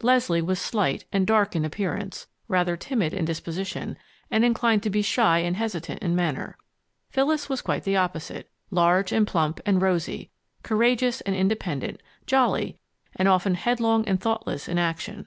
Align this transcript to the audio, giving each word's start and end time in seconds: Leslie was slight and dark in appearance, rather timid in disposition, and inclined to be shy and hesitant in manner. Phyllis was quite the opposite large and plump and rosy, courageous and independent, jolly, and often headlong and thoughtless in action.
Leslie 0.00 0.40
was 0.40 0.58
slight 0.58 1.04
and 1.12 1.26
dark 1.26 1.54
in 1.54 1.62
appearance, 1.62 2.26
rather 2.48 2.74
timid 2.74 3.12
in 3.12 3.26
disposition, 3.26 3.98
and 4.30 4.42
inclined 4.42 4.82
to 4.82 4.88
be 4.88 5.02
shy 5.02 5.40
and 5.40 5.56
hesitant 5.58 6.02
in 6.02 6.16
manner. 6.16 6.56
Phyllis 7.10 7.50
was 7.50 7.60
quite 7.60 7.84
the 7.84 7.94
opposite 7.94 8.50
large 8.70 9.12
and 9.12 9.26
plump 9.26 9.60
and 9.66 9.82
rosy, 9.82 10.30
courageous 10.62 11.20
and 11.20 11.36
independent, 11.36 12.00
jolly, 12.24 12.78
and 13.16 13.28
often 13.28 13.56
headlong 13.56 14.08
and 14.08 14.18
thoughtless 14.22 14.68
in 14.70 14.78
action. 14.78 15.26